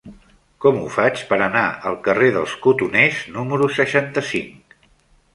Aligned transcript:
Com 0.63 0.77
ho 0.83 0.85
faig 0.93 1.19
per 1.33 1.37
anar 1.47 1.65
al 1.89 1.97
carrer 2.07 2.29
dels 2.37 2.55
Cotoners 2.63 3.19
número 3.35 3.69
seixanta-cinc? 3.75 4.75